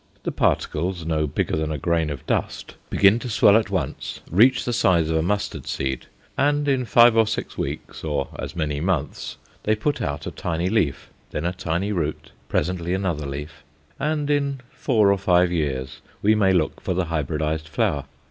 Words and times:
The 0.23 0.31
particles, 0.31 1.05
no 1.05 1.27
bigger 1.27 1.55
than 1.55 1.71
a 1.71 1.77
grain 1.77 2.09
of 2.09 2.25
dust, 2.25 2.73
begin 2.89 3.19
to 3.19 3.29
swell 3.29 3.55
at 3.55 3.69
once, 3.69 4.21
reach 4.31 4.65
the 4.65 4.73
size 4.73 5.11
of 5.11 5.15
a 5.15 5.21
mustard 5.21 5.67
seed, 5.67 6.07
and 6.35 6.67
in 6.67 6.85
five 6.85 7.15
or 7.15 7.27
six 7.27 7.55
weeks 7.55 8.03
or 8.03 8.29
as 8.39 8.55
many 8.55 8.79
months 8.81 9.37
they 9.61 9.75
put 9.75 10.01
out 10.01 10.25
a 10.25 10.31
tiny 10.31 10.69
leaf, 10.69 11.11
then 11.29 11.45
a 11.45 11.53
tiny 11.53 11.91
root, 11.91 12.31
presently 12.49 12.95
another 12.95 13.27
leaf, 13.27 13.63
and 13.99 14.31
in 14.31 14.61
four 14.71 15.11
or 15.11 15.19
five 15.19 15.51
years 15.51 16.01
we 16.23 16.33
may 16.33 16.51
look 16.51 16.81
for 16.81 16.95
the 16.95 17.05
hybridized 17.05 17.67
flower. 17.67 18.05